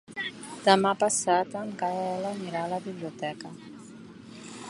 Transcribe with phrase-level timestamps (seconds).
[0.67, 3.53] Demà passat en Gaël anirà a la biblioteca.